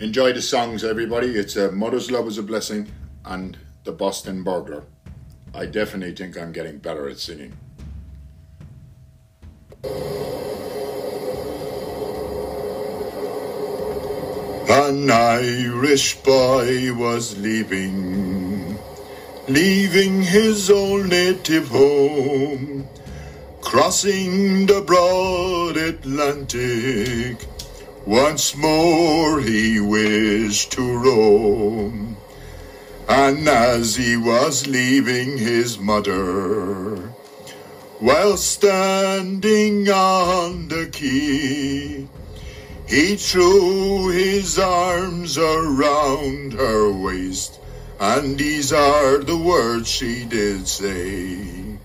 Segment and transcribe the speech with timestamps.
[0.00, 1.36] Enjoy the songs, everybody.
[1.36, 2.90] It's a Mother's Love is a Blessing
[3.26, 4.84] and The Boston Burglar.
[5.54, 7.52] I definitely think I'm getting better at singing.
[14.70, 18.78] An Irish boy was leaving,
[19.48, 22.88] leaving his old native home,
[23.60, 27.49] crossing the broad Atlantic.
[28.06, 32.16] Once more he wished to roam,
[33.06, 36.96] and as he was leaving his mother,
[37.98, 42.08] while standing on the quay,
[42.88, 47.60] he threw his arms around her waist,
[48.00, 51.76] and these are the words she did say.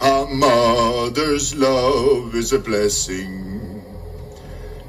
[0.00, 3.41] A mother's love is a blessing,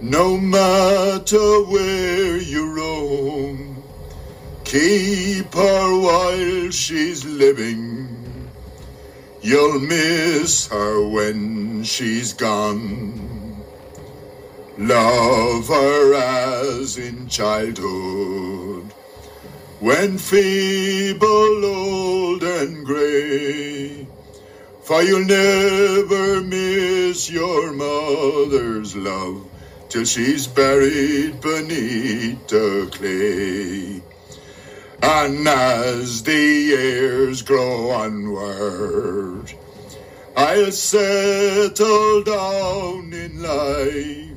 [0.00, 3.82] no matter where you roam.
[4.64, 8.48] Keep her while she's living,
[9.42, 13.62] you'll miss her when she's gone.
[14.78, 18.84] Love her as in childhood,
[19.80, 24.06] when feeble, old, and grey.
[24.82, 29.49] For you'll never miss your mother's love
[29.90, 34.00] till she's buried beneath the clay.
[35.02, 39.52] And as the years grow onward,
[40.36, 44.30] I'll settle down in life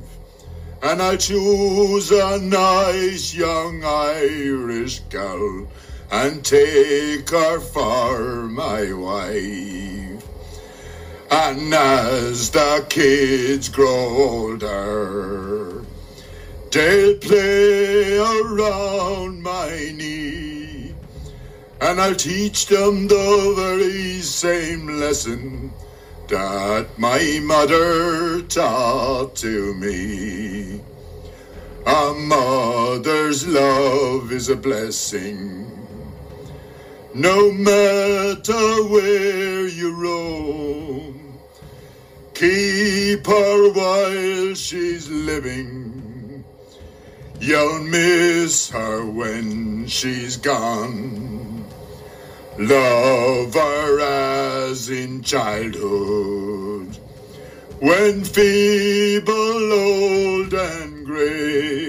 [0.82, 5.68] and I'll choose a nice young Irish girl
[6.10, 10.03] and take her for my wife.
[11.30, 15.84] And as the kids grow older,
[16.70, 20.94] they'll play around my knee,
[21.80, 25.72] and I'll teach them the very same lesson
[26.28, 30.80] that my mother taught to me.
[31.86, 35.73] A mother's love is a blessing,
[37.14, 41.38] no matter where you roam.
[42.34, 46.44] Keep her while she's living.
[47.40, 51.64] You'll miss her when she's gone.
[52.58, 54.00] Love her
[54.68, 56.96] as in childhood,
[57.80, 61.83] when feeble, old, and grey.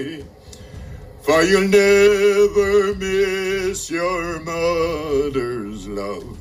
[1.26, 6.38] For you'll never miss your mother's love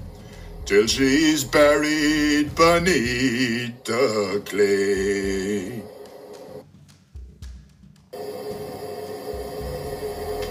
[0.65, 5.81] till she's buried beneath the clay.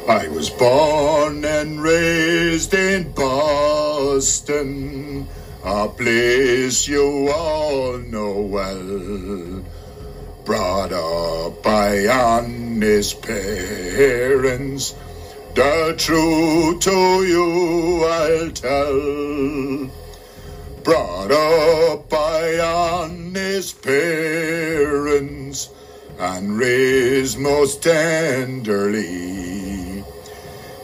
[0.09, 4.49] I was born and raised in Boston,
[5.63, 9.63] a place you all know well.
[10.45, 14.95] Brought up by honest parents,
[15.55, 19.91] the truth to you I'll tell.
[20.83, 25.71] Brought up by honest parents
[26.19, 30.05] and raised most tenderly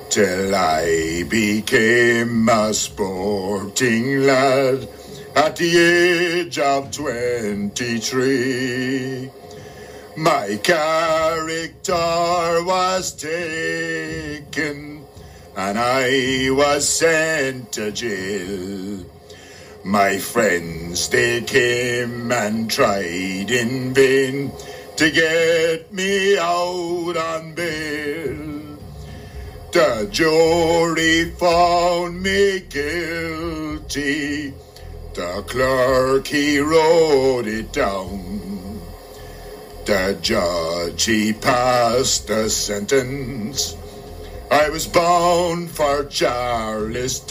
[0.08, 4.88] till I became a sporting lad
[5.36, 9.30] at the age of 23.
[10.20, 15.02] My character was taken
[15.56, 19.02] and I was sent to jail.
[19.82, 24.52] My friends, they came and tried in vain
[24.96, 28.76] to get me out on bail.
[29.72, 34.52] The jury found me guilty.
[35.14, 38.49] The clerk, he wrote it down.
[39.90, 43.74] The judge, he passed the sentence.
[44.48, 47.28] I was bound for Charlestown.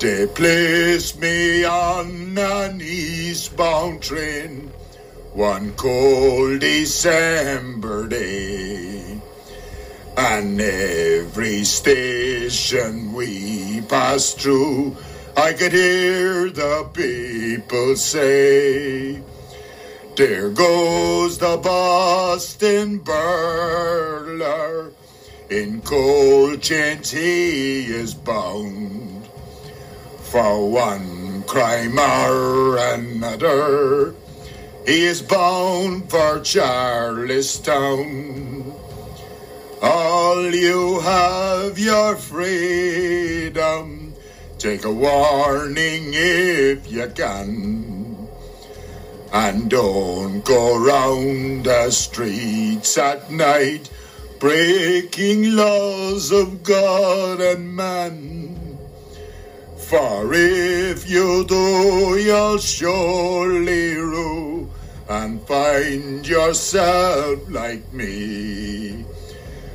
[0.00, 4.72] They placed me on an eastbound train
[5.34, 9.20] one cold December day.
[10.16, 14.96] And every station we passed through,
[15.36, 19.20] I could hear the people say,
[20.16, 24.90] There goes the Boston burglar,
[25.50, 29.28] in cold chains he is bound.
[30.22, 34.14] For one crime or another,
[34.86, 38.72] he is bound for Charlestown.
[39.82, 44.14] All you have your freedom.
[44.56, 48.15] Take a warning if you can.
[49.32, 53.90] And don't go round the streets at night
[54.38, 58.78] breaking laws of God and man.
[59.88, 64.70] For if you do, you'll surely rue
[65.08, 69.04] and find yourself like me,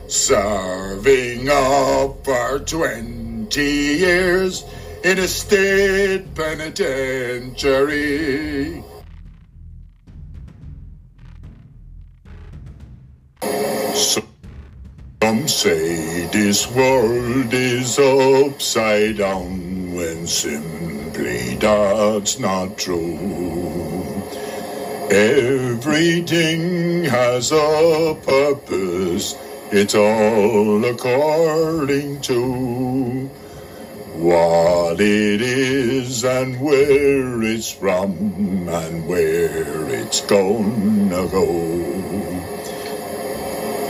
[0.08, 4.66] serving up for 20 years
[5.04, 8.84] in a state penitentiary.
[16.52, 23.16] This world is upside down when simply that's not true.
[25.10, 29.34] Everything has a purpose,
[29.72, 33.28] it's all according to
[34.18, 38.12] what it is and where it's from
[38.68, 42.31] and where it's gonna go.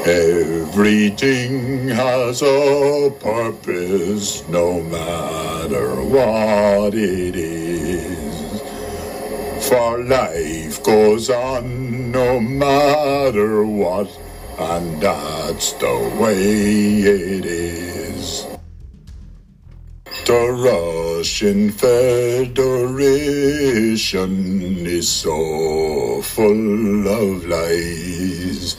[0.05, 8.61] Everything has a purpose, no matter what it is.
[9.69, 14.09] For life goes on no matter what,
[14.57, 18.47] and that's the way it is.
[20.25, 22.73] The Russian Federation
[24.87, 28.77] is so full of lies.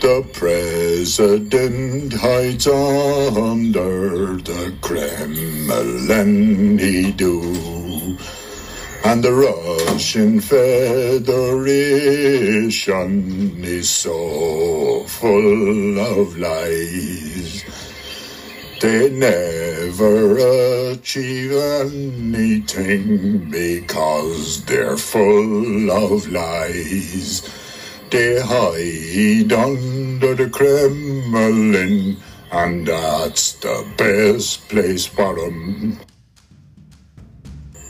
[0.00, 8.16] The president hides under the Kremlin, he do.
[9.04, 11.24] And the Russian Federation
[13.64, 17.64] is so full of lies.
[18.80, 20.38] They never
[20.92, 27.42] achieve anything because they're full of lies.
[28.10, 32.16] They hide under the Kremlin,
[32.50, 36.00] and that's the best place for them.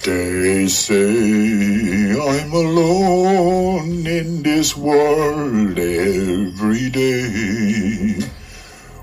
[0.05, 8.19] They say I'm alone in this world every day.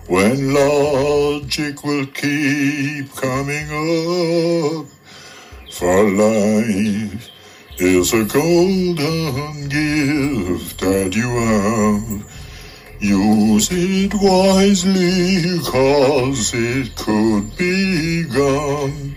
[0.07, 4.87] When logic will keep coming up
[5.71, 7.31] for life
[7.77, 12.25] is a golden gift that you have.
[13.01, 19.15] Use it wisely, cause it could be gone.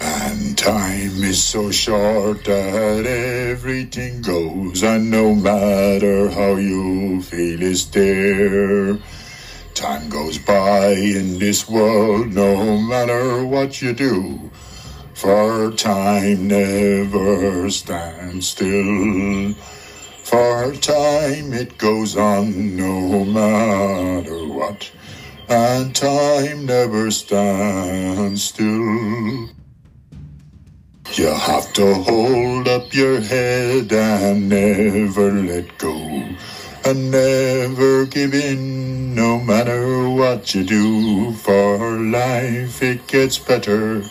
[0.00, 7.88] And time is so short that everything goes, and no matter how you feel is
[7.90, 8.98] there.
[9.74, 14.50] Time goes by in this world, no matter what you do.
[15.16, 19.54] For time never stands still.
[20.22, 24.92] For time it goes on no matter what.
[25.48, 29.48] And time never stands still.
[31.14, 35.96] You have to hold up your head and never let go.
[36.84, 41.32] And never give in no matter what you do.
[41.32, 44.04] For life it gets better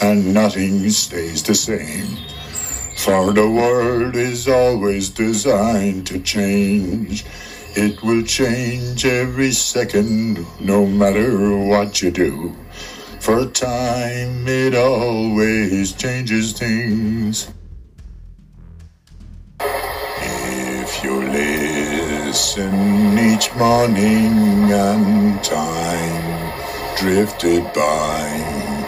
[0.00, 2.16] and nothing stays the same.
[2.96, 7.24] For the world is always designed to change.
[7.76, 12.54] It will change every second, no matter what you do.
[13.20, 17.50] For time, it always changes things.
[19.60, 26.52] If you listen each morning and time
[26.96, 28.79] drifted by,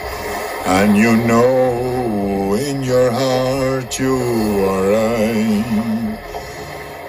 [0.65, 4.17] and you know in your heart you
[4.65, 6.19] are right.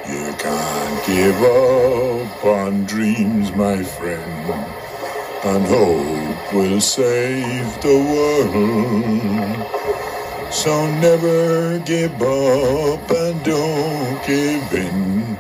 [0.09, 4.51] You can't give up on dreams, my friend,
[5.45, 9.73] and hope will save the world.
[10.53, 15.37] So never give up and don't give in,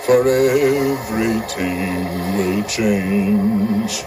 [0.00, 4.04] for everything will change.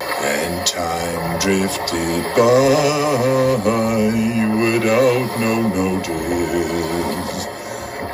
[0.00, 3.54] And time drifted by
[4.62, 7.46] without no notice.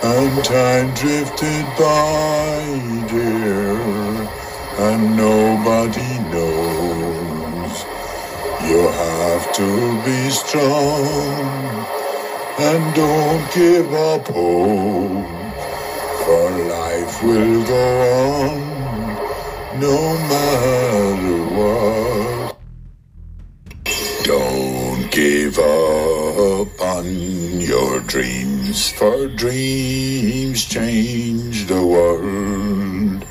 [0.04, 3.72] And time drifted by, dear,
[4.86, 7.74] and nobody knows.
[8.68, 9.68] You have to
[10.04, 11.86] be strong
[12.58, 15.32] and don't give up hope.
[16.26, 17.86] for life will go
[18.26, 18.60] on
[19.80, 19.96] no
[20.28, 21.11] matter
[28.22, 33.26] dreams, for dreams change the world.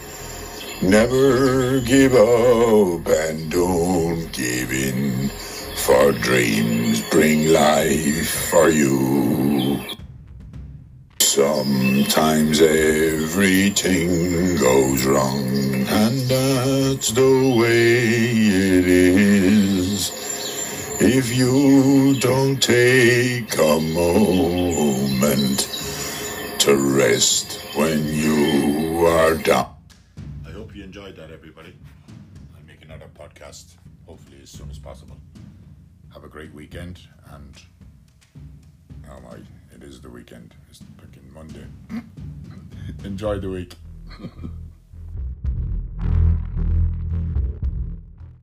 [0.81, 5.29] Never give up and don't give in,
[5.85, 9.79] for dreams bring life for you.
[11.19, 14.09] Sometimes everything
[14.57, 17.99] goes wrong, and that's the way
[18.75, 19.60] it is.
[21.13, 25.59] If you don't take a moment
[26.59, 29.75] to rest when you are down.
[30.47, 31.75] I hope you enjoyed that, everybody.
[32.55, 33.75] I'll make another podcast
[34.05, 35.17] hopefully as soon as possible.
[36.13, 37.01] Have a great weekend,
[37.33, 37.61] and
[39.09, 39.35] oh my,
[39.75, 40.55] it is the weekend.
[40.69, 41.65] It's freaking Monday.
[43.03, 43.75] Enjoy the week.